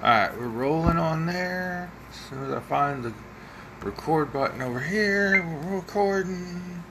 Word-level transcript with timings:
Alright, 0.00 0.38
we're 0.38 0.46
rolling 0.46 0.96
on 0.96 1.26
there. 1.26 1.90
As 2.08 2.16
soon 2.30 2.44
as 2.44 2.52
I 2.52 2.60
find 2.60 3.02
the 3.02 3.12
record 3.82 4.32
button 4.32 4.62
over 4.62 4.78
here, 4.78 5.42
we're 5.42 5.78
recording. 5.78 6.84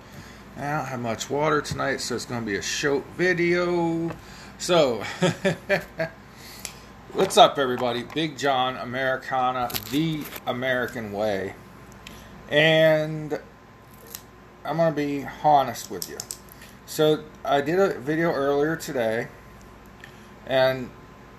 I 0.57 0.75
don't 0.75 0.85
have 0.87 0.99
much 0.99 1.29
water 1.29 1.61
tonight, 1.61 2.01
so 2.01 2.15
it's 2.15 2.25
going 2.25 2.41
to 2.41 2.45
be 2.45 2.57
a 2.57 2.61
short 2.61 3.05
video. 3.15 4.11
So, 4.57 5.05
what's 7.13 7.37
up, 7.37 7.57
everybody? 7.57 8.03
Big 8.03 8.37
John, 8.37 8.75
Americana, 8.75 9.69
the 9.89 10.25
American 10.45 11.13
way. 11.13 11.53
And 12.49 13.39
I'm 14.65 14.75
going 14.75 14.93
to 14.93 14.95
be 14.97 15.25
honest 15.45 15.89
with 15.89 16.09
you. 16.09 16.17
So, 16.85 17.23
I 17.45 17.61
did 17.61 17.79
a 17.79 17.97
video 17.99 18.33
earlier 18.33 18.75
today, 18.75 19.29
and 20.45 20.89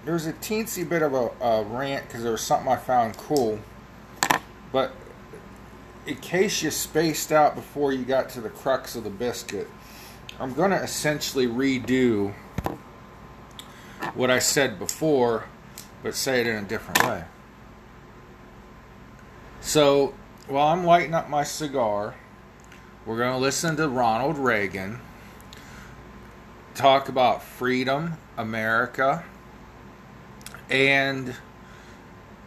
there's 0.09 0.25
a 0.25 0.33
teensy 0.33 0.89
bit 0.89 1.03
of 1.03 1.13
a, 1.13 1.31
a 1.45 1.63
rant 1.65 2.09
because 2.09 2.23
there 2.23 2.33
was 2.33 2.41
something 2.41 2.73
I 2.73 2.77
found 2.77 3.15
cool. 3.19 3.59
But 4.73 4.93
in 6.07 6.17
case 6.17 6.63
you 6.63 6.71
spaced 6.71 7.31
out 7.31 7.55
before 7.55 7.93
you 7.93 8.07
got 8.07 8.31
to 8.31 8.41
the 8.41 8.49
crux 8.49 8.97
of 8.97 9.05
the 9.05 9.11
biscuit, 9.11 9.69
I'm 10.41 10.55
going 10.55 10.71
to 10.71 10.83
essentially 10.83 11.47
redo 11.47 12.33
what 14.15 14.31
I 14.31 14.39
said 14.39 14.79
before, 14.79 15.45
but 16.03 16.15
say 16.15 16.41
it 16.41 16.47
in 16.47 16.57
a 16.57 16.67
different 16.67 17.05
way. 17.05 17.25
So, 19.61 20.15
while 20.47 20.69
I'm 20.69 20.85
lighting 20.85 21.13
up 21.13 21.29
my 21.29 21.45
cigar, 21.45 22.15
we're 23.05 23.19
going 23.19 23.33
to 23.33 23.39
listen 23.39 23.77
to 23.77 23.87
Ronald 23.87 24.39
Reagan 24.39 25.01
talk 26.75 27.11
about 27.11 27.43
freedom, 27.43 28.17
America, 28.39 29.23
and 30.71 31.35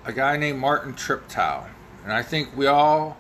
a 0.06 0.14
guy 0.14 0.38
named 0.38 0.60
Martin 0.60 0.94
Triptow. 0.94 1.68
And 2.04 2.12
I 2.12 2.24
think 2.24 2.56
we 2.56 2.68
all, 2.68 3.18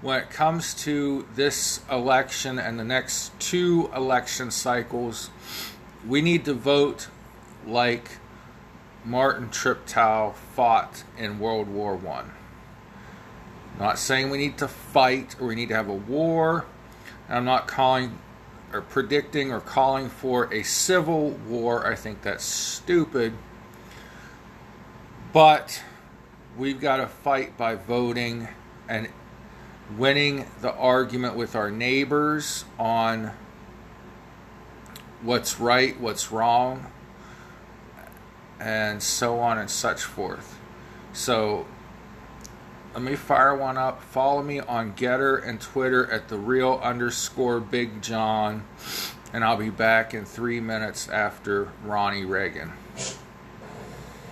when 0.00 0.20
it 0.20 0.30
comes 0.30 0.74
to 0.84 1.26
this 1.34 1.80
election 1.90 2.58
and 2.58 2.78
the 2.78 2.84
next 2.84 3.38
two 3.40 3.90
election 3.94 4.50
cycles, 4.50 5.30
we 6.06 6.20
need 6.20 6.44
to 6.44 6.54
vote 6.54 7.08
like 7.66 8.18
Martin 9.04 9.48
Triptow 9.48 10.34
fought 10.34 11.04
in 11.16 11.38
World 11.38 11.68
War 11.68 11.96
One. 11.96 12.32
Not 13.78 13.98
saying 13.98 14.30
we 14.30 14.38
need 14.38 14.58
to 14.58 14.68
fight 14.68 15.36
or 15.40 15.46
we 15.48 15.54
need 15.54 15.68
to 15.68 15.76
have 15.76 15.88
a 15.88 15.94
war. 15.94 16.66
I'm 17.28 17.44
not 17.44 17.68
calling 17.68 18.18
or 18.72 18.82
predicting 18.82 19.52
or 19.52 19.60
calling 19.60 20.08
for 20.08 20.52
a 20.52 20.62
civil 20.62 21.30
war. 21.30 21.86
I 21.86 21.94
think 21.94 22.22
that's 22.22 22.44
stupid. 22.44 23.34
But 25.32 25.82
we've 26.56 26.80
got 26.80 26.98
to 26.98 27.06
fight 27.06 27.56
by 27.58 27.74
voting 27.74 28.48
and 28.88 29.08
winning 29.96 30.46
the 30.60 30.72
argument 30.72 31.36
with 31.36 31.54
our 31.54 31.70
neighbors 31.70 32.64
on 32.78 33.32
what's 35.22 35.60
right, 35.60 35.98
what's 36.00 36.32
wrong, 36.32 36.86
and 38.58 39.02
so 39.02 39.38
on 39.38 39.58
and 39.58 39.70
such 39.70 40.02
forth. 40.02 40.58
So 41.12 41.66
let 42.94 43.02
me 43.02 43.14
fire 43.14 43.54
one 43.54 43.76
up. 43.76 44.02
Follow 44.02 44.42
me 44.42 44.60
on 44.60 44.94
GETTR 44.94 45.46
and 45.46 45.60
Twitter 45.60 46.10
at 46.10 46.28
the 46.28 46.38
real 46.38 46.80
underscore 46.82 47.60
Big 47.60 48.00
John, 48.00 48.64
and 49.32 49.44
I'll 49.44 49.58
be 49.58 49.70
back 49.70 50.14
in 50.14 50.24
three 50.24 50.60
minutes 50.60 51.08
after 51.08 51.68
Ronnie 51.84 52.24
Reagan. 52.24 52.72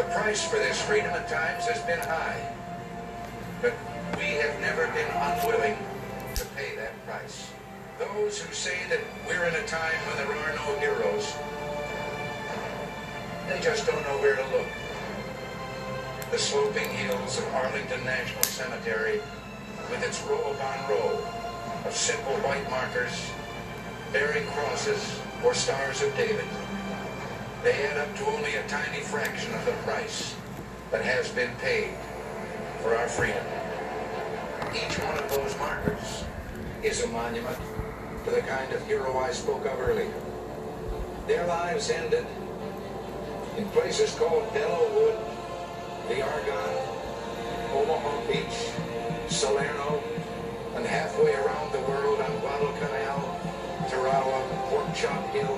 The 0.00 0.06
price 0.14 0.42
for 0.42 0.56
this 0.56 0.80
freedom 0.80 1.10
at 1.10 1.28
times 1.28 1.66
has 1.66 1.82
been 1.82 1.98
high, 1.98 2.40
but 3.60 3.74
we 4.16 4.32
have 4.40 4.58
never 4.58 4.86
been 4.96 5.10
unwilling 5.12 5.76
to 6.36 6.44
pay 6.56 6.74
that 6.76 6.96
price. 7.04 7.50
Those 7.98 8.40
who 8.40 8.50
say 8.54 8.78
that 8.88 9.00
we're 9.28 9.44
in 9.44 9.54
a 9.54 9.66
time 9.66 9.92
when 10.08 10.16
there 10.16 10.34
are 10.34 10.54
no 10.56 10.78
heroes, 10.80 11.36
they 13.46 13.60
just 13.60 13.86
don't 13.86 14.02
know 14.04 14.16
where 14.22 14.36
to 14.36 14.46
look. 14.56 14.66
The 16.30 16.38
sloping 16.38 16.88
hills 16.88 17.36
of 17.36 17.44
Arlington 17.52 18.02
National 18.02 18.42
Cemetery, 18.44 19.20
with 19.90 20.02
its 20.02 20.22
row 20.22 20.52
upon 20.52 20.88
row 20.88 21.22
of 21.84 21.94
simple 21.94 22.36
white 22.36 22.68
markers, 22.70 23.30
bearing 24.14 24.46
crosses 24.46 25.20
or 25.44 25.52
stars 25.52 26.00
of 26.00 26.16
David, 26.16 26.46
they 27.62 27.72
add 27.86 27.98
up 27.98 28.16
to 28.16 28.26
only 28.26 28.54
a 28.54 28.66
tiny 28.68 29.00
fraction 29.00 29.52
of 29.54 29.64
the 29.66 29.72
price 29.84 30.34
that 30.90 31.04
has 31.04 31.28
been 31.30 31.54
paid 31.56 31.94
for 32.82 32.96
our 32.96 33.08
freedom. 33.08 33.44
Each 34.74 34.98
one 34.98 35.18
of 35.18 35.28
those 35.30 35.56
markers 35.58 36.24
is 36.82 37.02
a 37.02 37.08
monument 37.08 37.58
to 38.24 38.30
the 38.30 38.40
kind 38.42 38.72
of 38.72 38.86
hero 38.86 39.18
I 39.18 39.30
spoke 39.32 39.66
of 39.66 39.78
earlier. 39.78 40.14
Their 41.26 41.46
lives 41.46 41.90
ended 41.90 42.26
in 43.58 43.64
places 43.68 44.14
called 44.14 44.48
Belleau 44.54 44.90
the 46.08 46.22
Argonne, 46.22 46.90
Omaha 47.72 48.26
Beach, 48.26 48.72
Salerno, 49.28 50.02
and 50.74 50.84
halfway 50.84 51.34
around 51.34 51.72
the 51.72 51.80
world 51.82 52.20
on 52.20 52.40
Guadalcanal, 52.40 53.40
Tarawa, 53.88 54.42
Pork 54.70 54.92
Chop 54.92 55.24
Hill, 55.30 55.56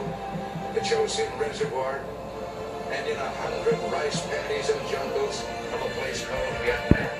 Chosin 0.80 1.28
Reservoir, 1.38 2.00
and 2.90 3.06
in 3.06 3.16
a 3.16 3.30
hundred 3.30 3.78
rice 3.92 4.20
paddies 4.26 4.70
and 4.70 4.80
jungles 4.88 5.44
of 5.72 5.80
a 5.80 5.90
place 6.00 6.24
called 6.24 6.56
Vietnam. 6.64 7.10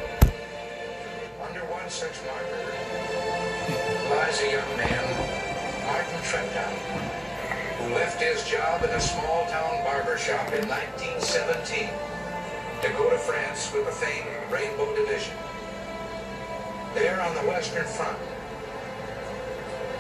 Under 1.43 1.61
one 1.67 1.89
such 1.91 2.17
marker 2.25 2.65
lies 4.09 4.41
a 4.41 4.53
young 4.53 4.77
man, 4.77 5.05
Martin 5.87 6.21
Treptow, 6.25 6.73
who 7.77 7.95
left 7.95 8.21
his 8.23 8.43
job 8.49 8.83
in 8.85 8.91
a 8.91 9.01
small 9.01 9.47
town 9.47 9.85
barber 9.85 10.17
shop 10.17 10.49
in 10.53 10.67
1917 10.69 11.89
to 12.83 12.89
go 12.97 13.11
to 13.11 13.19
France 13.19 13.73
with 13.73 13.85
the 13.85 13.93
famed 13.93 14.29
Rainbow 14.51 14.97
Division. 14.97 15.35
There 16.95 17.21
on 17.21 17.35
the 17.35 17.43
Western 17.43 17.85
Front, 17.85 18.19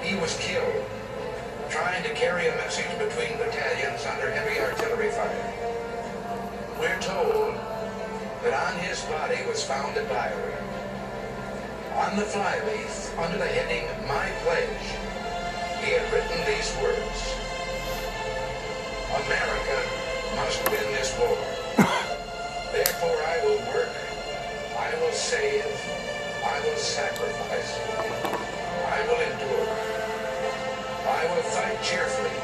he 0.02 0.16
was 0.16 0.36
killed 0.38 0.84
trying 1.72 2.02
to 2.02 2.12
carry 2.12 2.48
a 2.48 2.56
message 2.56 2.92
between 2.98 3.32
battalions 3.38 4.04
under 4.04 4.30
heavy 4.30 4.60
artillery 4.60 5.10
fire. 5.10 5.52
We're 6.78 7.00
told 7.00 7.56
that 8.44 8.52
on 8.52 8.78
his 8.80 9.00
body 9.08 9.40
was 9.48 9.64
found 9.64 9.96
a 9.96 10.04
diary. 10.04 10.52
On 11.96 12.14
the 12.16 12.28
flyleaf, 12.28 13.18
under 13.18 13.38
the 13.38 13.46
heading 13.46 13.88
My 14.06 14.28
Pledge, 14.44 14.84
he 15.80 15.96
had 15.96 16.04
written 16.12 16.44
these 16.44 16.68
words. 16.76 17.18
America 19.24 19.78
must 20.36 20.60
win 20.68 20.92
this 20.92 21.16
war. 21.16 21.40
Therefore 22.68 23.16
I 23.16 23.40
will 23.48 23.60
work, 23.72 23.96
I 24.76 24.92
will 25.00 25.12
save, 25.12 25.64
I 26.44 26.60
will 26.68 26.76
sacrifice, 26.76 27.80
I 28.92 29.06
will 29.08 29.20
endure. 29.24 29.91
I 31.22 31.26
will 31.26 31.42
fight 31.54 31.80
cheerfully 31.84 32.34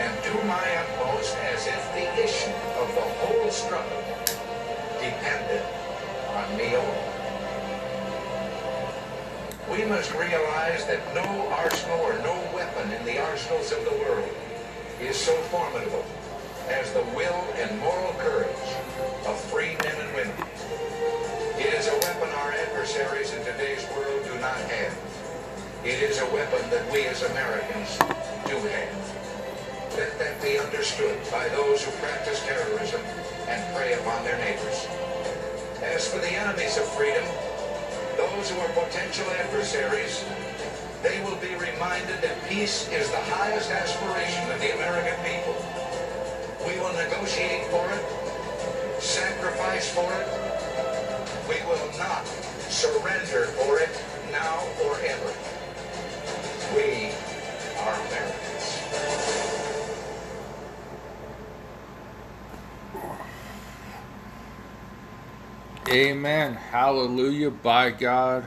and 0.00 0.10
do 0.24 0.32
my 0.48 0.64
utmost 0.80 1.36
as 1.36 1.66
if 1.66 1.92
the 1.92 2.08
issue 2.24 2.56
of 2.80 2.88
the 2.94 3.04
whole 3.20 3.50
struggle 3.50 4.02
depended 4.96 5.60
on 6.32 6.56
me 6.56 6.72
alone. 6.72 7.04
We 9.70 9.84
must 9.84 10.10
realize 10.14 10.86
that 10.86 11.04
no 11.14 11.52
arsenal 11.52 12.00
or 12.00 12.16
no 12.20 12.32
weapon 12.54 12.90
in 12.92 13.04
the 13.04 13.18
arsenals 13.20 13.70
of 13.72 13.84
the 13.84 13.92
world 13.92 14.30
is 15.02 15.16
so 15.16 15.36
formidable 15.52 16.06
as 16.70 16.90
the 16.94 17.04
will 17.12 17.44
and 17.60 17.78
moral 17.80 18.14
courage 18.14 18.48
of 19.26 19.38
free 19.52 19.76
men 19.84 20.00
and 20.00 20.14
women. 20.16 20.48
It 21.58 21.74
is 21.74 21.88
a 21.88 21.98
weapon 22.00 22.30
our 22.30 22.52
adversaries 22.52 23.23
It 25.84 26.00
is 26.00 26.18
a 26.18 26.24
weapon 26.32 26.64
that 26.70 26.80
we 26.90 27.04
as 27.04 27.20
Americans 27.28 28.00
do 28.48 28.56
have. 28.56 28.96
Let 29.92 30.18
that 30.18 30.40
be 30.40 30.56
understood 30.56 31.20
by 31.30 31.46
those 31.50 31.84
who 31.84 31.92
practice 32.00 32.40
terrorism 32.40 33.02
and 33.52 33.60
prey 33.76 33.92
upon 33.92 34.24
their 34.24 34.38
neighbors. 34.40 34.88
As 35.84 36.08
for 36.08 36.24
the 36.24 36.32
enemies 36.32 36.78
of 36.78 36.88
freedom, 36.96 37.22
those 38.16 38.48
who 38.48 38.60
are 38.64 38.72
potential 38.72 39.28
adversaries, 39.36 40.24
they 41.02 41.20
will 41.20 41.36
be 41.36 41.52
reminded 41.60 42.16
that 42.24 42.40
peace 42.48 42.88
is 42.88 43.10
the 43.10 43.20
highest 43.36 43.70
aspiration 43.70 44.40
of 44.52 44.58
the 44.64 44.72
American 44.80 45.20
people. 45.20 45.52
We 46.64 46.80
will 46.80 46.96
negotiate 46.96 47.68
for 47.68 47.84
it, 47.92 49.02
sacrifice 49.02 49.92
for 49.92 50.08
it. 50.16 50.28
We 51.44 51.60
will 51.68 51.92
not 52.00 52.24
surrender 52.72 53.52
for 53.60 53.80
it 53.80 53.92
now 54.32 54.64
or 54.82 54.96
ever. 55.04 55.33
Amen. 65.94 66.54
Hallelujah. 66.54 67.50
By 67.50 67.90
God, 67.90 68.46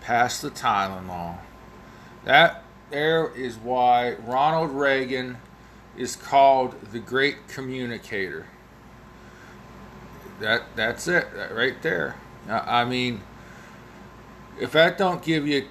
pass 0.00 0.40
the 0.40 0.50
Tylenol. 0.50 1.38
That 2.24 2.64
there 2.90 3.32
is 3.34 3.56
why 3.56 4.14
Ronald 4.14 4.70
Reagan 4.70 5.36
is 5.96 6.16
called 6.16 6.80
the 6.90 6.98
great 6.98 7.46
communicator. 7.46 8.46
That 10.40 10.62
that's 10.74 11.06
it 11.06 11.28
right 11.52 11.80
there. 11.82 12.16
I 12.48 12.84
mean, 12.84 13.20
if 14.60 14.72
that 14.72 14.98
don't 14.98 15.22
give 15.22 15.46
you 15.46 15.68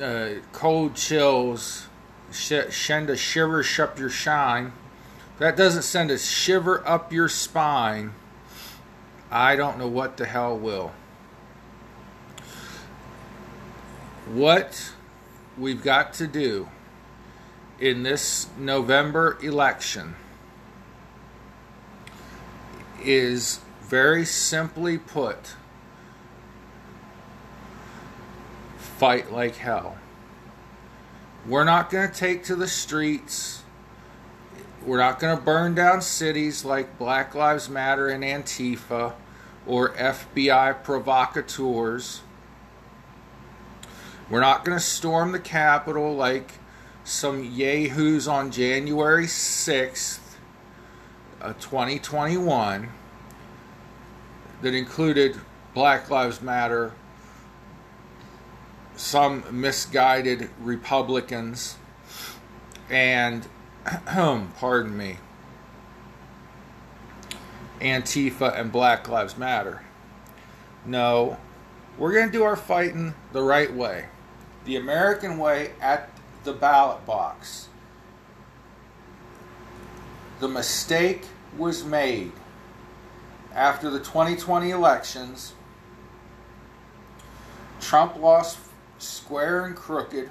uh, 0.00 0.40
cold 0.52 0.94
chills, 0.94 1.86
send 2.30 3.10
a 3.10 3.16
shiver 3.16 3.64
up 3.80 3.98
your 3.98 4.10
shine, 4.10 4.72
that 5.38 5.56
doesn't 5.56 5.82
send 5.82 6.10
a 6.10 6.18
shiver 6.18 6.86
up 6.86 7.12
your 7.12 7.28
spine, 7.28 8.12
I 9.30 9.56
don't 9.56 9.78
know 9.78 9.88
what 9.88 10.16
the 10.16 10.26
hell 10.26 10.56
will. 10.56 10.92
What 14.32 14.92
we've 15.58 15.82
got 15.82 16.14
to 16.14 16.26
do 16.26 16.68
in 17.80 18.02
this 18.02 18.48
November 18.56 19.36
election 19.42 20.14
is 23.02 23.60
very 23.82 24.24
simply 24.24 24.96
put 24.96 25.54
fight 28.98 29.32
like 29.32 29.56
hell. 29.56 29.98
We're 31.46 31.64
not 31.64 31.90
going 31.90 32.08
to 32.08 32.14
take 32.14 32.44
to 32.44 32.56
the 32.56 32.68
streets. 32.68 33.62
We're 34.86 34.98
not 34.98 35.18
going 35.18 35.36
to 35.36 35.42
burn 35.42 35.74
down 35.74 36.00
cities 36.00 36.64
like 36.64 36.98
Black 36.98 37.34
Lives 37.34 37.68
Matter 37.68 38.08
and 38.08 38.22
Antifa 38.22 39.14
or 39.66 39.90
FBI 39.90 40.82
provocateurs. 40.82 42.22
We're 44.30 44.40
not 44.40 44.64
going 44.64 44.76
to 44.76 44.84
storm 44.84 45.32
the 45.32 45.40
Capitol 45.40 46.14
like 46.14 46.52
some 47.04 47.44
yahoos 47.44 48.26
on 48.26 48.50
January 48.50 49.26
6th, 49.26 50.18
uh, 51.42 51.52
2021, 51.54 52.88
that 54.62 54.74
included 54.74 55.38
Black 55.74 56.08
Lives 56.08 56.40
Matter, 56.40 56.92
some 58.96 59.44
misguided 59.50 60.50
Republicans, 60.60 61.76
and, 62.88 63.46
pardon 64.56 64.96
me, 64.96 65.18
Antifa 67.80 68.58
and 68.58 68.72
Black 68.72 69.08
Lives 69.08 69.36
Matter. 69.36 69.82
No, 70.86 71.36
we're 71.98 72.12
going 72.12 72.26
to 72.26 72.32
do 72.32 72.42
our 72.42 72.56
fighting 72.56 73.14
the 73.32 73.42
right 73.42 73.72
way. 73.72 74.06
The 74.64 74.76
American 74.76 75.38
way 75.38 75.72
at 75.80 76.10
the 76.44 76.52
ballot 76.52 77.04
box. 77.04 77.68
The 80.40 80.48
mistake 80.48 81.26
was 81.56 81.84
made 81.84 82.32
after 83.54 83.90
the 83.90 83.98
2020 83.98 84.70
elections. 84.70 85.52
Trump 87.80 88.16
lost 88.16 88.58
square 88.98 89.64
and 89.64 89.76
crooked. 89.76 90.30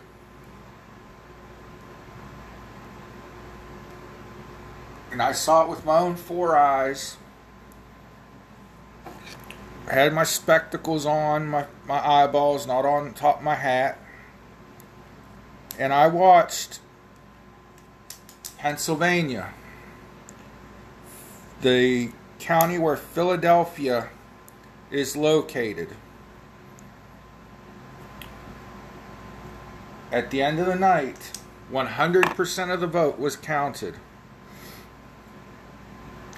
And 5.12 5.22
I 5.22 5.32
saw 5.32 5.64
it 5.64 5.70
with 5.70 5.86
my 5.86 6.00
own 6.00 6.16
four 6.16 6.58
eyes. 6.58 7.18
I 9.88 9.94
had 9.94 10.14
my 10.14 10.24
spectacles 10.24 11.06
on, 11.06 11.48
my, 11.48 11.66
my 11.86 12.06
eyeballs 12.06 12.66
not 12.66 12.86
on 12.86 13.14
top 13.14 13.38
of 13.38 13.44
my 13.44 13.56
hat 13.56 14.00
and 15.80 15.92
I 15.94 16.08
watched 16.08 16.80
Pennsylvania, 18.58 19.54
the 21.62 22.12
county 22.40 22.78
where 22.78 22.96
Philadelphia 22.96 24.10
is 24.92 25.18
located. 25.18 25.90
At 30.14 30.30
the 30.30 30.44
end 30.44 30.60
of 30.60 30.68
the 30.68 30.76
night, 30.76 31.32
100% 31.72 32.72
of 32.72 32.80
the 32.80 32.86
vote 32.86 33.18
was 33.18 33.36
counted. 33.36 33.96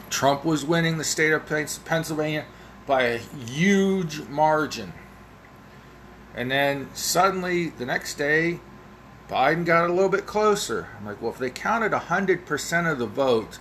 Trump 0.09 0.45
was 0.45 0.63
winning 0.63 0.97
the 0.97 1.03
state 1.03 1.33
of 1.33 1.45
Pennsylvania 1.45 2.45
by 2.87 3.01
a 3.01 3.17
huge 3.17 4.21
margin. 4.29 4.93
And 6.33 6.49
then 6.49 6.87
suddenly, 6.93 7.67
the 7.67 7.85
next 7.85 8.15
day, 8.15 8.61
Biden 9.27 9.65
got 9.65 9.89
a 9.89 9.93
little 9.93 10.09
bit 10.09 10.25
closer. 10.25 10.87
I'm 10.97 11.05
like, 11.05 11.21
well, 11.21 11.33
if 11.33 11.37
they 11.37 11.49
counted 11.49 11.91
100% 11.91 12.91
of 12.91 12.97
the 12.97 13.05
vote 13.05 13.59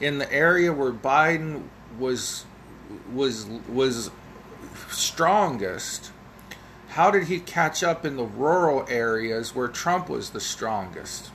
in 0.00 0.16
the 0.16 0.32
area 0.32 0.72
where 0.72 0.90
Biden 0.90 1.64
was 1.98 2.46
was 3.12 3.46
was 3.68 4.10
strongest, 4.88 6.12
how 6.90 7.10
did 7.10 7.24
he 7.24 7.38
catch 7.38 7.82
up 7.82 8.04
in 8.04 8.16
the 8.16 8.24
rural 8.24 8.84
areas 8.88 9.54
where 9.54 9.68
Trump 9.68 10.08
was 10.08 10.30
the 10.30 10.40
strongest? 10.40 11.30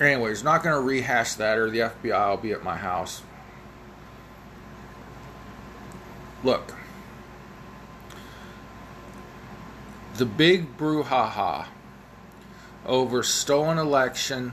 Anyways, 0.00 0.44
not 0.44 0.62
going 0.62 0.74
to 0.74 0.80
rehash 0.80 1.34
that, 1.34 1.58
or 1.58 1.68
the 1.68 1.80
FBI 1.80 2.30
will 2.30 2.36
be 2.36 2.52
at 2.52 2.62
my 2.62 2.76
house. 2.76 3.22
Look, 6.44 6.74
the 10.16 10.24
big 10.24 10.78
brouhaha 10.78 11.66
over 12.86 13.22
stolen 13.22 13.78
election, 13.78 14.52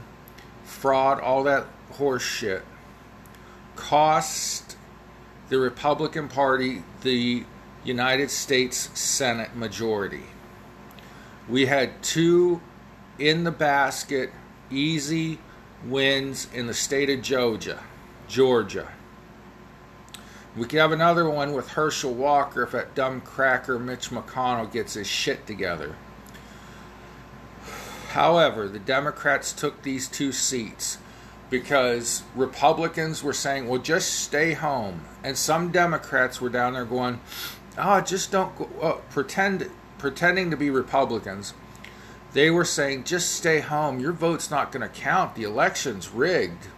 fraud, 0.64 1.20
all 1.20 1.44
that 1.44 1.66
horse 1.92 2.22
shit 2.22 2.62
cost 3.76 4.77
the 5.48 5.58
Republican 5.58 6.28
Party 6.28 6.82
the 7.02 7.44
United 7.84 8.30
States 8.30 8.90
Senate 8.98 9.56
majority. 9.56 10.24
We 11.48 11.66
had 11.66 12.02
two 12.02 12.60
in 13.18 13.44
the 13.44 13.50
basket, 13.50 14.30
easy 14.70 15.38
wins 15.84 16.48
in 16.52 16.66
the 16.66 16.74
state 16.74 17.08
of 17.08 17.22
Georgia. 17.22 17.82
Georgia. 18.28 18.88
We 20.56 20.66
could 20.66 20.80
have 20.80 20.92
another 20.92 21.30
one 21.30 21.54
with 21.54 21.70
Herschel 21.70 22.12
Walker 22.12 22.64
if 22.64 22.72
that 22.72 22.94
dumb 22.94 23.20
cracker 23.20 23.78
Mitch 23.78 24.10
McConnell 24.10 24.70
gets 24.70 24.94
his 24.94 25.06
shit 25.06 25.46
together. 25.46 25.94
However, 28.10 28.68
the 28.68 28.78
Democrats 28.78 29.52
took 29.52 29.82
these 29.82 30.08
two 30.08 30.32
seats 30.32 30.98
because 31.50 32.22
Republicans 32.34 33.22
were 33.22 33.32
saying, 33.32 33.68
well, 33.68 33.80
just 33.80 34.12
stay 34.12 34.52
home. 34.52 35.02
And 35.24 35.36
some 35.36 35.70
Democrats 35.70 36.40
were 36.40 36.50
down 36.50 36.74
there 36.74 36.84
going, 36.84 37.20
oh, 37.76 38.00
just 38.00 38.30
don't 38.30 38.56
go, 38.56 38.68
oh, 38.82 39.00
pretend, 39.10 39.70
pretending 39.98 40.50
to 40.50 40.56
be 40.56 40.70
Republicans. 40.70 41.54
They 42.32 42.50
were 42.50 42.64
saying, 42.64 43.04
just 43.04 43.32
stay 43.32 43.60
home. 43.60 44.00
Your 44.00 44.12
vote's 44.12 44.50
not 44.50 44.70
going 44.70 44.88
to 44.88 45.00
count. 45.00 45.34
The 45.34 45.44
election's 45.44 46.10
rigged 46.10 46.68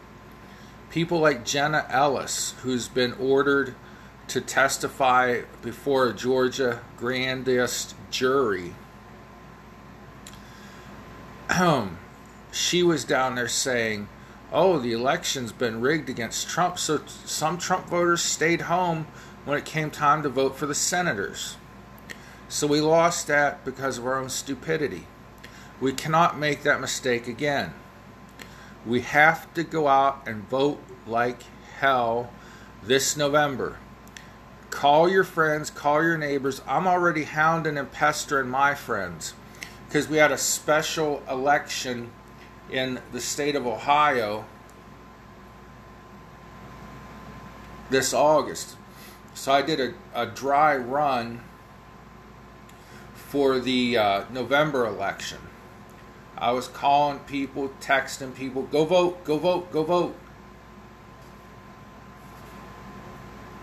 people 0.90 1.20
like 1.20 1.44
Jenna 1.44 1.86
Ellis, 1.88 2.54
who's 2.62 2.88
been 2.88 3.12
ordered 3.14 3.74
to 4.28 4.40
testify 4.40 5.42
before 5.62 6.08
a 6.08 6.14
Georgia 6.14 6.80
grandest 6.96 7.94
jury. 8.10 8.74
she 12.52 12.82
was 12.82 13.04
down 13.04 13.36
there 13.36 13.48
saying, 13.48 14.08
Oh, 14.52 14.80
the 14.80 14.92
election's 14.92 15.52
been 15.52 15.80
rigged 15.80 16.08
against 16.08 16.48
Trump, 16.48 16.76
so 16.76 17.00
some 17.06 17.56
Trump 17.56 17.86
voters 17.86 18.20
stayed 18.20 18.62
home 18.62 19.06
when 19.44 19.56
it 19.56 19.64
came 19.64 19.92
time 19.92 20.24
to 20.24 20.28
vote 20.28 20.56
for 20.56 20.66
the 20.66 20.74
senators. 20.74 21.56
So 22.48 22.66
we 22.66 22.80
lost 22.80 23.28
that 23.28 23.64
because 23.64 23.96
of 23.96 24.06
our 24.06 24.18
own 24.18 24.28
stupidity. 24.28 25.06
We 25.80 25.92
cannot 25.92 26.36
make 26.36 26.64
that 26.64 26.80
mistake 26.80 27.28
again. 27.28 27.74
We 28.84 29.02
have 29.02 29.54
to 29.54 29.62
go 29.62 29.86
out 29.86 30.26
and 30.26 30.48
vote 30.48 30.82
like 31.06 31.44
hell 31.78 32.32
this 32.82 33.16
November. 33.16 33.78
Call 34.70 35.08
your 35.08 35.24
friends, 35.24 35.70
call 35.70 36.02
your 36.02 36.18
neighbors. 36.18 36.60
I'm 36.66 36.88
already 36.88 37.22
hounding 37.22 37.78
and 37.78 37.92
pestering 37.92 38.48
my 38.48 38.74
friends 38.74 39.34
because 39.86 40.08
we 40.08 40.16
had 40.16 40.32
a 40.32 40.38
special 40.38 41.22
election 41.30 42.10
in 42.70 43.00
the 43.12 43.20
state 43.20 43.56
of 43.56 43.66
Ohio 43.66 44.44
this 47.90 48.14
August. 48.14 48.76
So 49.34 49.52
I 49.52 49.62
did 49.62 49.80
a, 49.80 49.94
a 50.14 50.26
dry 50.26 50.76
run 50.76 51.40
for 53.14 53.58
the 53.58 53.96
uh, 53.96 54.24
November 54.30 54.86
election. 54.86 55.38
I 56.36 56.52
was 56.52 56.68
calling 56.68 57.18
people, 57.20 57.70
texting 57.80 58.34
people, 58.34 58.62
go 58.62 58.84
vote, 58.84 59.24
go 59.24 59.38
vote, 59.38 59.70
go 59.70 59.82
vote. 59.82 60.16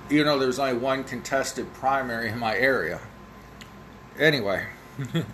You 0.10 0.24
know, 0.24 0.40
there's 0.40 0.60
only 0.60 0.78
one 0.78 1.04
contested 1.04 1.74
primary 1.74 2.30
in 2.30 2.40
my 2.40 2.56
area. 2.56 3.02
Anyway, 4.18 4.66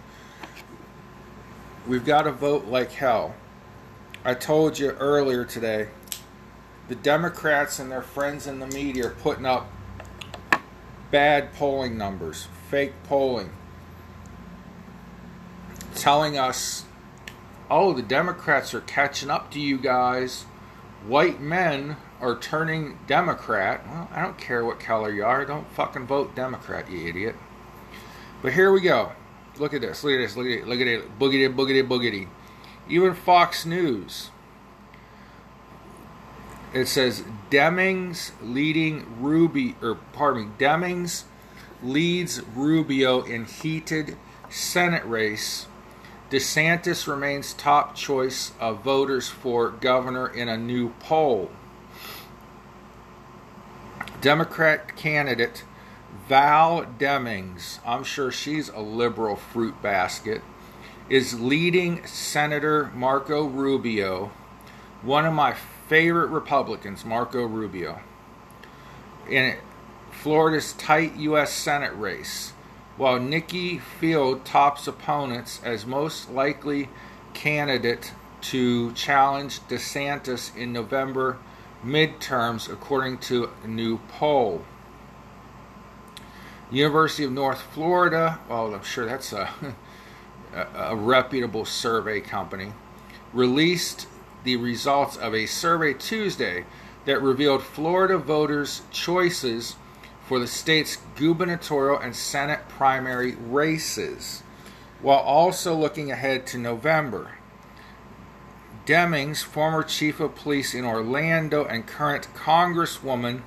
we've 1.87 2.05
got 2.05 2.23
to 2.23 2.31
vote 2.31 2.65
like 2.65 2.91
hell. 2.91 3.35
I 4.25 4.33
told 4.33 4.79
you 4.79 4.91
earlier 4.91 5.43
today, 5.43 5.89
the 6.87 6.95
Democrats 6.95 7.77
and 7.77 7.91
their 7.91 8.01
friends 8.01 8.47
in 8.47 8.59
the 8.59 8.67
media 8.67 9.07
are 9.07 9.09
putting 9.09 9.45
up 9.45 9.69
bad 11.11 11.53
polling 11.53 11.97
numbers, 11.97 12.47
fake 12.69 12.93
polling, 13.03 13.49
telling 15.93 16.37
us, 16.37 16.85
oh, 17.69 17.91
the 17.91 18.01
Democrats 18.01 18.73
are 18.73 18.79
catching 18.81 19.29
up 19.29 19.51
to 19.51 19.59
you 19.59 19.77
guys. 19.77 20.43
White 21.05 21.41
men 21.41 21.97
are 22.21 22.39
turning 22.39 22.99
Democrat. 23.05 23.85
Well, 23.85 24.09
I 24.09 24.21
don't 24.21 24.37
care 24.37 24.63
what 24.63 24.79
color 24.79 25.11
you 25.11 25.25
are. 25.25 25.43
Don't 25.43 25.69
fucking 25.71 26.07
vote 26.07 26.33
Democrat, 26.33 26.89
you 26.89 27.09
idiot. 27.09 27.35
But 28.41 28.53
here 28.53 28.71
we 28.71 28.79
go. 28.79 29.11
Look 29.57 29.73
at 29.73 29.81
this. 29.81 30.01
Look 30.01 30.13
at 30.13 30.19
this. 30.19 30.37
Look 30.37 30.45
at 30.45 30.51
it. 30.51 30.67
Look 30.67 30.79
at 30.79 30.87
it. 30.87 31.19
Boogity, 31.19 31.53
boogity, 31.53 31.85
boogity. 31.85 32.29
Even 32.89 33.13
Fox 33.13 33.65
News. 33.65 34.29
It 36.73 36.87
says 36.87 37.23
Demings 37.51 38.31
leading 38.41 39.21
Ruby, 39.21 39.75
or 39.81 39.95
pardon 40.11 40.49
me, 40.49 40.51
Demings 40.57 41.23
leads 41.83 42.41
Rubio 42.55 43.21
in 43.21 43.45
heated 43.45 44.17
Senate 44.49 45.05
race. 45.05 45.67
DeSantis 46.31 47.05
remains 47.07 47.53
top 47.53 47.95
choice 47.95 48.53
of 48.59 48.83
voters 48.83 49.29
for 49.29 49.69
governor 49.69 50.27
in 50.27 50.49
a 50.49 50.57
new 50.57 50.89
poll. 50.99 51.51
Democrat 54.19 54.95
candidate 54.95 55.63
Val 56.27 56.85
Demings, 56.85 57.79
I'm 57.85 58.03
sure 58.03 58.31
she's 58.31 58.69
a 58.69 58.79
liberal 58.79 59.35
fruit 59.35 59.79
basket, 59.81 60.41
is 61.13 61.39
leading 61.39 62.03
Senator 62.07 62.91
Marco 62.95 63.45
Rubio, 63.45 64.31
one 65.03 65.27
of 65.27 65.33
my 65.33 65.53
favorite 65.87 66.29
Republicans, 66.29 67.05
Marco 67.05 67.45
Rubio, 67.45 67.99
in 69.29 69.55
Florida's 70.09 70.73
tight 70.73 71.15
U.S. 71.17 71.53
Senate 71.53 71.93
race, 71.95 72.53
while 72.97 73.19
Nikki 73.19 73.77
Fried 73.77 74.43
tops 74.43 74.87
opponents 74.87 75.61
as 75.63 75.85
most 75.85 76.31
likely 76.31 76.89
candidate 77.35 78.11
to 78.41 78.91
challenge 78.93 79.59
DeSantis 79.67 80.57
in 80.57 80.73
November 80.73 81.37
midterms, 81.85 82.67
according 82.67 83.19
to 83.19 83.51
a 83.63 83.67
new 83.67 83.99
poll. 84.07 84.63
University 86.71 87.23
of 87.23 87.31
North 87.31 87.61
Florida, 87.61 88.39
well, 88.49 88.73
I'm 88.73 88.81
sure 88.81 89.05
that's 89.05 89.31
a, 89.31 89.53
a, 90.53 90.95
reputable 90.95 91.65
survey 91.65 92.21
company, 92.21 92.73
released 93.33 94.07
the 94.43 94.55
results 94.55 95.17
of 95.17 95.33
a 95.33 95.45
survey 95.45 95.93
Tuesday 95.93 96.65
that 97.05 97.21
revealed 97.21 97.63
Florida 97.63 98.17
voters' 98.17 98.81
choices 98.91 99.75
for 100.27 100.39
the 100.39 100.47
state's 100.47 100.97
gubernatorial 101.15 101.99
and 101.99 102.15
Senate 102.15 102.67
primary 102.69 103.35
races, 103.35 104.43
while 105.01 105.19
also 105.19 105.75
looking 105.75 106.11
ahead 106.11 106.47
to 106.47 106.57
November. 106.57 107.37
Demings, 108.85 109.43
former 109.43 109.83
chief 109.83 110.19
of 110.19 110.35
police 110.35 110.73
in 110.73 110.83
Orlando 110.83 111.65
and 111.65 111.87
current 111.87 112.27
congresswoman, 112.33 113.41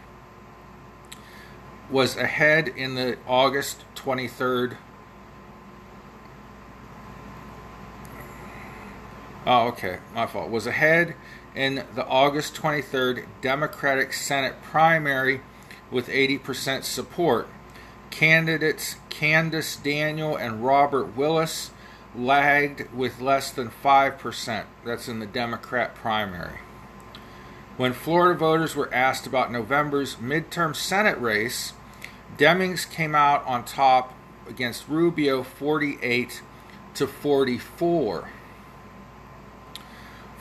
was 1.90 2.16
ahead 2.16 2.68
in 2.68 2.94
the 2.94 3.16
August 3.26 3.84
23rd. 3.94 4.76
Oh, 9.46 9.68
okay, 9.68 9.98
my 10.12 10.26
fault. 10.26 10.50
Was 10.50 10.66
ahead 10.66 11.14
in 11.54 11.84
the 11.94 12.04
August 12.04 12.56
23rd 12.56 13.26
Democratic 13.40 14.12
Senate 14.12 14.60
primary 14.60 15.40
with 15.88 16.08
80% 16.08 16.82
support. 16.82 17.46
Candidates 18.10 18.96
Candace 19.08 19.76
Daniel 19.76 20.34
and 20.34 20.64
Robert 20.64 21.16
Willis 21.16 21.70
lagged 22.16 22.92
with 22.92 23.20
less 23.20 23.52
than 23.52 23.70
5%. 23.70 24.64
That's 24.84 25.06
in 25.06 25.20
the 25.20 25.26
Democrat 25.26 25.94
primary. 25.94 26.58
When 27.76 27.92
Florida 27.92 28.36
voters 28.36 28.74
were 28.74 28.92
asked 28.92 29.28
about 29.28 29.52
November's 29.52 30.16
midterm 30.16 30.74
Senate 30.74 31.20
race, 31.20 31.72
Demings 32.36 32.90
came 32.90 33.14
out 33.14 33.46
on 33.46 33.64
top 33.64 34.12
against 34.48 34.88
Rubio 34.88 35.44
48 35.44 36.42
to 36.94 37.06
44. 37.06 38.30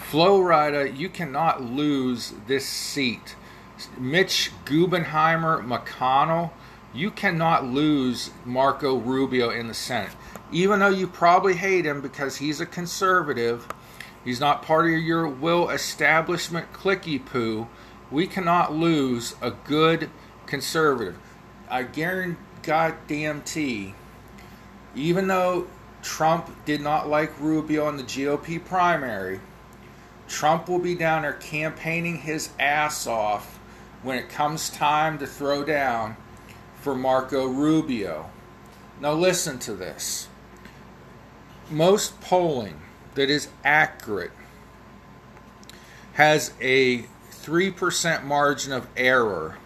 Florida, 0.10 0.90
you 0.90 1.10
cannot 1.10 1.64
lose 1.64 2.34
this 2.48 2.66
seat. 2.66 3.36
Mitch 3.98 4.52
Gubbenheimer 4.66 5.66
McConnell, 5.66 6.52
you 6.94 7.12
cannot 7.12 7.66
lose 7.66 8.32
Marco 8.46 8.96
Rubio 8.98 9.50
in 9.50 9.68
the 9.68 9.74
Senate 9.74 10.12
even 10.52 10.80
though 10.80 10.90
you 10.90 11.08
probably 11.08 11.56
hate 11.56 11.86
him 11.86 12.02
because 12.02 12.38
he's 12.38 12.62
a 12.62 12.66
conservative, 12.66 13.68
he's 14.24 14.40
not 14.40 14.62
part 14.62 14.86
of 14.86 15.00
your 15.00 15.28
will 15.28 15.70
establishment 15.70 16.72
clicky 16.72 17.24
poo, 17.24 17.68
we 18.12 18.28
cannot 18.28 18.74
lose 18.74 19.36
a 19.42 19.52
good 19.52 20.10
conservative. 20.46 21.18
I 21.70 21.84
guarantee 21.84 22.40
goddamn 22.64 23.44
even 24.96 25.28
though 25.28 25.68
Trump 26.02 26.66
did 26.66 26.82
not 26.82 27.10
like 27.10 27.40
Rubio 27.40 27.90
in 27.90 27.98
the 27.98 28.04
GOP 28.04 28.64
primary, 28.64 29.40
Trump 30.28 30.68
will 30.68 30.80
be 30.80 30.96
down 30.96 31.22
there 31.22 31.34
campaigning 31.34 32.18
his 32.18 32.50
ass 32.60 33.08
off 33.08 33.60
when 34.04 34.18
it 34.18 34.30
comes 34.30 34.70
time 34.70 35.18
to 35.20 35.28
throw 35.28 35.64
down 35.64 36.18
for 36.82 36.96
Marco 36.96 37.48
Rubio. 37.48 38.30
Now, 39.00 39.14
listen 39.14 39.60
to 39.60 39.74
this 39.74 40.28
most 41.70 42.20
polling 42.22 42.80
that 43.16 43.30
is 43.30 43.48
accurate 43.64 44.32
has 46.14 46.54
a 46.62 47.06
3% 47.32 48.24
margin 48.24 48.72
of 48.72 48.88
error. 48.96 49.58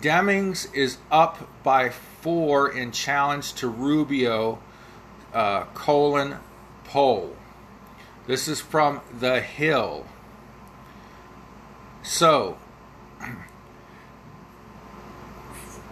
Demings 0.00 0.72
is 0.74 0.98
up 1.10 1.48
by 1.62 1.90
four 1.90 2.70
in 2.70 2.92
challenge 2.92 3.54
to 3.54 3.68
Rubio 3.68 4.60
uh, 5.34 5.64
colon 5.74 6.36
poll. 6.84 7.36
This 8.26 8.46
is 8.46 8.60
from 8.60 9.00
The 9.18 9.40
Hill. 9.40 10.06
So, 12.04 12.56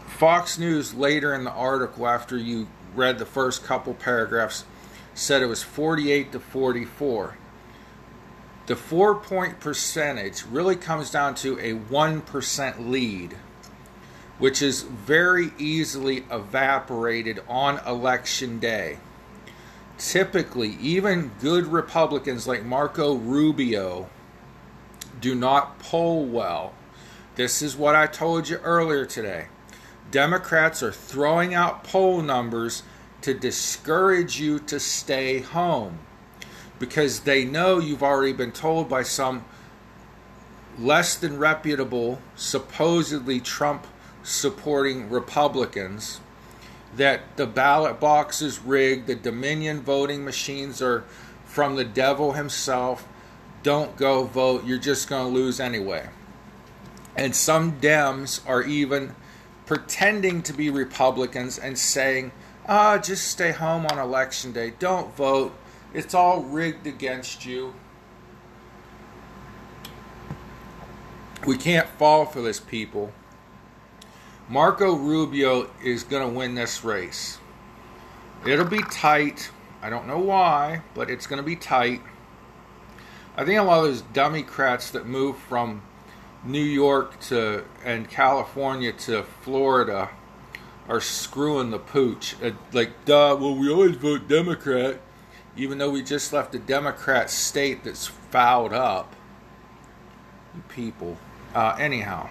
Fox 0.07 0.59
News 0.59 0.95
later 0.95 1.35
in 1.35 1.43
the 1.43 1.51
article, 1.51 2.07
after 2.07 2.37
you 2.37 2.69
read 2.95 3.19
the 3.19 3.27
first 3.27 3.65
couple 3.65 3.95
paragraphs 3.95 4.65
said 5.15 5.43
it 5.43 5.47
was 5.47 5.63
48 5.63 6.31
to 6.33 6.41
44. 6.41 7.37
The 8.67 8.77
four 8.77 9.17
point 9.17 9.59
percentage 9.59 10.45
really 10.45 10.77
comes 10.77 11.11
down 11.11 11.35
to 11.37 11.59
a 11.59 11.75
1% 11.75 12.89
lead, 12.89 13.37
which 14.39 14.63
is 14.63 14.83
very 14.83 15.51
easily 15.59 16.25
evaporated 16.31 17.43
on 17.49 17.81
election 17.85 18.61
day. 18.61 18.99
Typically, 20.01 20.79
even 20.81 21.31
good 21.43 21.67
Republicans 21.67 22.49
like 22.49 22.65
Marco 22.65 23.17
Rubio 23.17 24.09
do 25.21 25.35
not 25.35 25.79
poll 25.79 26.25
well. 26.25 26.73
This 27.37 27.61
is 27.61 27.77
what 27.77 27.95
I 27.95 28.07
told 28.07 28.49
you 28.49 28.57
earlier 28.57 29.05
today. 29.05 29.49
Democrats 30.11 30.83
are 30.83 30.91
throwing 30.91 31.53
out 31.53 31.85
poll 31.85 32.23
numbers 32.23 32.83
to 33.21 33.35
discourage 33.35 34.41
you 34.41 34.59
to 34.61 34.81
stay 34.81 35.41
home 35.41 35.99
because 36.79 37.21
they 37.21 37.45
know 37.45 37.79
you've 37.79 38.03
already 38.03 38.33
been 38.33 38.53
told 38.53 38.89
by 38.89 39.03
some 39.03 39.45
less 40.79 41.15
than 41.15 41.37
reputable, 41.39 42.23
supposedly 42.37 43.39
Trump 43.39 43.87
supporting 44.23 45.11
Republicans 45.11 46.21
that 46.97 47.37
the 47.37 47.47
ballot 47.47 48.01
box 48.01 48.43
is 48.43 48.61
rigged, 48.61 49.07
the 49.07 49.15
Dominion 49.15 49.81
voting 49.81 50.25
machines 50.25 50.83
are 50.83 51.05
from 51.45 51.77
the 51.77 51.85
devil 51.85 52.33
himself. 52.33 53.07
Don't 53.63 53.97
go 53.97 54.25
vote, 54.25 54.65
you're 54.65 54.79
just 54.79 55.09
going 55.09 55.27
to 55.27 55.33
lose 55.33 55.61
anyway. 55.61 56.09
And 57.17 57.35
some 57.35 57.81
Dems 57.81 58.41
are 58.49 58.63
even 58.63 59.15
pretending 59.67 60.43
to 60.43 60.53
be 60.53 60.71
Republicans 60.71 61.59
and 61.59 61.79
saying, 61.79 62.33
ah, 62.67 62.99
just 62.99 63.29
stay 63.29 63.53
home 63.53 63.87
on 63.87 63.99
election 63.99 64.53
day, 64.53 64.73
don't 64.79 65.15
vote, 65.15 65.55
it's 65.93 66.15
all 66.15 66.43
rigged 66.43 66.87
against 66.87 67.45
you. 67.45 67.75
We 71.47 71.57
can't 71.57 71.89
fall 71.89 72.27
for 72.27 72.43
this, 72.43 72.61
people. 72.61 73.13
Marco 74.51 74.97
Rubio 74.97 75.71
is 75.81 76.03
going 76.03 76.29
to 76.29 76.35
win 76.37 76.57
this 76.57 76.83
race. 76.83 77.39
It'll 78.45 78.65
be 78.67 78.83
tight. 78.83 79.49
I 79.81 79.91
don't 79.91 80.09
know 80.09 80.19
why, 80.19 80.83
but 80.93 81.09
it's 81.09 81.29
going 81.29 81.37
to 81.37 81.47
be 81.47 81.55
tight. 81.55 82.03
I 83.37 83.45
think 83.45 83.61
a 83.61 83.63
lot 83.63 83.79
of 83.79 83.85
those 83.85 84.03
Democrats 84.03 84.91
that 84.91 85.07
move 85.07 85.39
from 85.39 85.83
New 86.45 86.65
York 86.65 87.21
to 87.21 87.65
and 87.85 88.11
California 88.11 88.93
to 88.93 89.23
Florida 89.23 90.11
are 90.89 91.01
screwing 91.01 91.71
the 91.71 91.79
pooch. 91.79 92.35
Like, 92.73 93.05
duh, 93.05 93.37
well, 93.39 93.55
we 93.55 93.71
always 93.71 93.95
vote 93.95 94.27
Democrat, 94.27 95.01
even 95.57 95.79
though 95.79 95.91
we 95.91 96.03
just 96.03 96.33
left 96.33 96.57
a 96.57 96.59
Democrat 96.59 97.31
state 97.31 97.85
that's 97.85 98.09
fouled 98.09 98.73
up. 98.73 99.15
You 100.57 100.63
people. 100.63 101.19
Uh, 101.55 101.77
anyhow. 101.79 102.31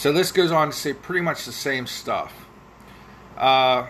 So 0.00 0.12
this 0.12 0.32
goes 0.32 0.50
on 0.50 0.70
to 0.70 0.72
say 0.74 0.94
pretty 0.94 1.20
much 1.20 1.44
the 1.44 1.52
same 1.52 1.86
stuff. 1.86 2.32
Uh, 3.36 3.86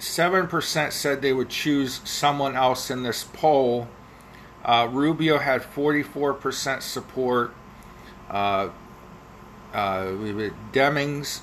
7% 0.00 0.90
said 0.90 1.22
they 1.22 1.32
would 1.32 1.48
choose 1.48 2.00
someone 2.02 2.56
else 2.56 2.90
in 2.90 3.04
this 3.04 3.22
poll. 3.22 3.86
Uh, 4.64 4.88
Rubio 4.90 5.38
had 5.38 5.62
44% 5.62 6.82
support. 6.82 7.54
Uh, 8.28 8.70
uh, 9.72 10.06
Demings 10.72 11.42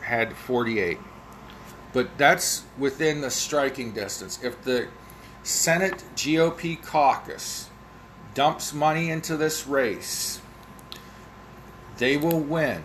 had 0.00 0.34
48. 0.34 0.96
But 1.92 2.16
that's 2.16 2.62
within 2.78 3.20
the 3.20 3.30
striking 3.30 3.92
distance. 3.92 4.42
If 4.42 4.62
the 4.62 4.88
Senate 5.42 6.02
GOP 6.16 6.82
caucus 6.82 7.68
dumps 8.32 8.72
money 8.72 9.10
into 9.10 9.36
this 9.36 9.66
race, 9.66 10.40
they 12.00 12.16
will 12.16 12.40
win. 12.40 12.82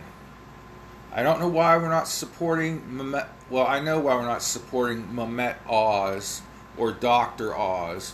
I 1.13 1.24
don't 1.24 1.39
know 1.39 1.48
why 1.48 1.77
we're 1.77 1.88
not 1.88 2.10
supporting 2.10 2.81
Mehmet. 2.81 3.27
Well, 3.50 3.65
I 3.65 3.79
know 3.79 3.98
why 3.98 4.15
we're 4.15 4.24
not 4.24 4.43
supporting 4.43 5.07
Mehmet 5.07 5.55
Oz 5.67 6.41
or 6.77 6.91
Dr. 6.91 7.55
Oz 7.55 8.13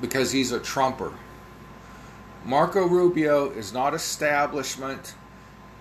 because 0.00 0.30
he's 0.30 0.52
a 0.52 0.60
Trumper. 0.60 1.12
Marco 2.44 2.86
Rubio 2.86 3.50
is 3.50 3.72
not 3.72 3.94
establishment, 3.94 5.16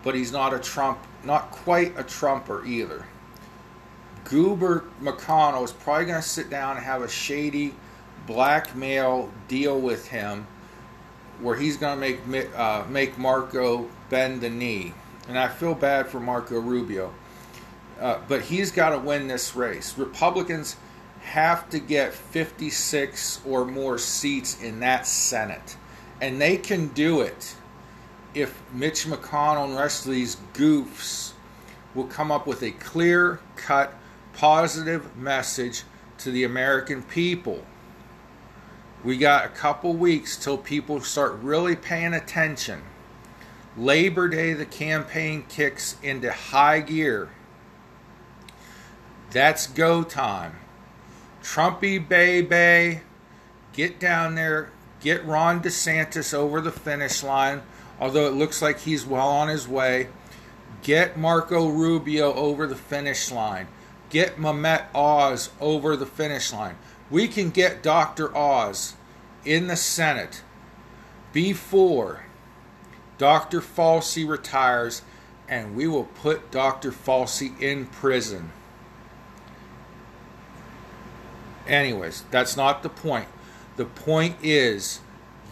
but 0.03 0.15
he's 0.15 0.31
not 0.31 0.51
a 0.51 0.59
Trump, 0.59 0.97
not 1.23 1.51
quite 1.51 1.93
a 1.99 2.03
Trumper 2.03 2.65
either. 2.65 3.05
Goober 4.23 4.85
McConnell 4.99 5.63
is 5.63 5.71
probably 5.71 6.05
going 6.05 6.19
to 6.21 6.27
sit 6.27 6.49
down 6.49 6.77
and 6.77 6.85
have 6.85 7.03
a 7.03 7.07
shady 7.07 7.75
blackmail 8.25 9.31
deal 9.47 9.79
with 9.79 10.07
him 10.07 10.47
where 11.41 11.55
he's 11.55 11.77
going 11.77 11.99
to 11.99 12.17
make 12.27 12.55
uh, 12.55 12.83
make 12.89 13.17
Marco 13.17 13.87
bend 14.09 14.41
the 14.41 14.49
knee, 14.49 14.93
and 15.27 15.37
I 15.37 15.47
feel 15.47 15.73
bad 15.73 16.07
for 16.07 16.19
Marco 16.19 16.59
Rubio, 16.59 17.13
uh, 17.99 18.19
but 18.27 18.41
he's 18.41 18.71
got 18.71 18.89
to 18.89 18.99
win 18.99 19.27
this 19.27 19.55
race. 19.55 19.97
Republicans 19.97 20.77
have 21.21 21.69
to 21.71 21.79
get 21.79 22.13
56 22.13 23.41
or 23.45 23.65
more 23.65 23.97
seats 23.97 24.61
in 24.61 24.79
that 24.81 25.07
Senate, 25.07 25.77
and 26.21 26.39
they 26.39 26.57
can 26.57 26.87
do 26.89 27.21
it 27.21 27.55
if 28.33 28.61
Mitch 28.73 29.05
McConnell 29.05 29.65
and 29.65 29.73
the 29.73 29.79
rest 29.79 30.05
of 30.05 30.11
these 30.11 30.37
goofs 30.53 31.31
will 31.95 32.05
come 32.05 32.31
up 32.31 32.45
with 32.45 32.61
a 32.61 32.71
clear 32.71 33.39
cut, 33.55 33.93
positive 34.33 35.15
message 35.15 35.83
to 36.19 36.29
the 36.31 36.43
American 36.43 37.01
people. 37.01 37.63
We 39.05 39.17
got 39.17 39.45
a 39.45 39.49
couple 39.49 39.93
weeks 39.93 40.35
till 40.35 40.57
people 40.57 40.99
start 40.99 41.37
really 41.43 41.75
paying 41.75 42.15
attention. 42.15 42.81
Labor 43.77 44.27
Day, 44.27 44.53
the 44.53 44.65
campaign 44.65 45.45
kicks 45.47 45.95
into 46.01 46.31
high 46.31 46.79
gear. 46.79 47.29
That's 49.29 49.67
go 49.67 50.01
time. 50.01 50.55
Trumpy 51.43 51.99
Bay 51.99 52.41
Bay, 52.41 53.01
get 53.73 53.99
down 53.99 54.33
there, 54.33 54.71
get 55.01 55.23
Ron 55.23 55.61
DeSantis 55.61 56.33
over 56.33 56.59
the 56.59 56.71
finish 56.71 57.21
line, 57.21 57.61
although 57.99 58.25
it 58.25 58.33
looks 58.33 58.59
like 58.59 58.79
he's 58.79 59.05
well 59.05 59.29
on 59.29 59.49
his 59.49 59.67
way. 59.67 60.07
Get 60.81 61.15
Marco 61.15 61.67
Rubio 61.67 62.33
over 62.33 62.65
the 62.65 62.75
finish 62.75 63.29
line. 63.29 63.67
Get 64.09 64.37
Mehmet 64.37 64.85
Oz 64.95 65.51
over 65.61 65.95
the 65.95 66.07
finish 66.07 66.51
line. 66.51 66.77
We 67.09 67.27
can 67.27 67.49
get 67.51 67.83
Dr. 67.83 68.35
Oz 68.35 68.95
in 69.43 69.67
the 69.67 69.75
Senate 69.75 70.41
before 71.31 72.25
Dr. 73.17 73.61
Fauci 73.61 74.27
retires, 74.27 75.01
and 75.47 75.75
we 75.75 75.87
will 75.87 76.05
put 76.05 76.51
Dr. 76.51 76.91
Fauci 76.91 77.59
in 77.61 77.85
prison. 77.85 78.51
Anyways, 81.67 82.23
that's 82.31 82.57
not 82.57 82.83
the 82.83 82.89
point. 82.89 83.27
The 83.77 83.85
point 83.85 84.37
is, 84.41 84.99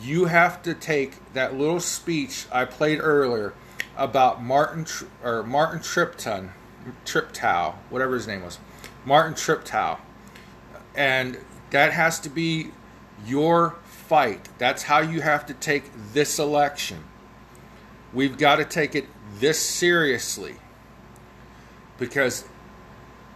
you 0.01 0.25
have 0.25 0.61
to 0.63 0.73
take 0.73 1.33
that 1.33 1.55
little 1.55 1.79
speech 1.79 2.45
I 2.51 2.65
played 2.65 2.99
earlier 2.99 3.53
about 3.95 4.43
Martin 4.43 4.85
or 5.23 5.43
Martin 5.43 5.81
Tripton, 5.81 6.51
Triptow, 7.05 7.75
whatever 7.89 8.15
his 8.15 8.27
name 8.27 8.43
was, 8.43 8.59
Martin 9.05 9.33
Triptow, 9.33 9.99
and 10.95 11.37
that 11.71 11.93
has 11.93 12.19
to 12.21 12.29
be 12.29 12.71
your 13.25 13.75
fight. 13.83 14.49
That's 14.57 14.83
how 14.83 14.99
you 14.99 15.21
have 15.21 15.45
to 15.47 15.53
take 15.53 15.85
this 16.13 16.39
election. 16.39 17.03
We've 18.13 18.37
got 18.37 18.57
to 18.57 18.65
take 18.65 18.95
it 18.95 19.07
this 19.39 19.59
seriously 19.59 20.55
because 21.97 22.45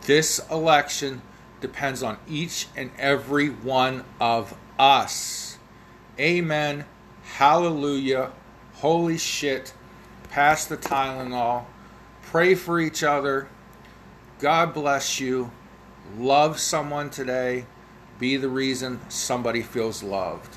this 0.04 0.39
election 0.52 1.22
depends 1.62 2.04
on 2.04 2.17
each 2.28 2.67
and 2.76 2.91
every 2.98 3.50
one 3.50 4.04
of 4.20 4.56
us. 4.78 5.58
Amen. 6.20 6.86
Hallelujah. 7.24 8.32
Holy 8.76 9.17
shit. 9.17 9.74
Pass 10.30 10.65
the 10.65 10.78
Tylenol. 10.78 11.65
Pray 12.24 12.56
for 12.56 12.80
each 12.80 13.04
other. 13.04 13.48
God 14.39 14.74
bless 14.74 15.20
you. 15.20 15.52
Love 16.15 16.60
someone 16.60 17.10
today. 17.10 17.65
Be 18.17 18.38
the 18.38 18.50
reason 18.50 19.00
somebody 19.10 19.62
feels 19.62 20.02
loved. 20.02 20.56